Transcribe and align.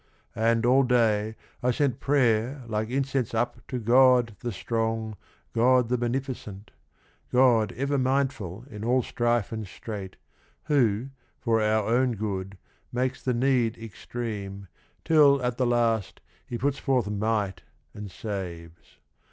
And, 0.41 0.65
all 0.65 0.81
day, 0.81 1.35
I 1.61 1.69
sent 1.69 1.99
prayer 1.99 2.63
like 2.65 2.89
incense 2.89 3.35
up 3.35 3.61
To 3.67 3.77
God 3.77 4.35
the 4.39 4.51
strong, 4.51 5.15
God 5.53 5.89
the 5.89 5.97
beneficent, 5.99 6.71
God 7.31 7.71
ever 7.73 7.99
mindful 7.99 8.65
in 8.71 8.83
all 8.83 9.03
strife 9.03 9.51
and 9.51 9.67
strait, 9.67 10.15
Who, 10.63 11.09
for 11.39 11.61
our 11.61 11.87
own 11.87 12.13
good, 12.13 12.57
makes 12.91 13.21
the 13.21 13.35
need 13.35 13.77
extreme, 13.77 14.67
Till 15.05 15.39
at 15.43 15.57
the 15.57 15.67
last 15.67 16.19
He 16.47 16.57
puts 16.57 16.79
forth 16.79 17.07
might 17.07 17.61
and 17.93 18.09
saves. 18.09 18.97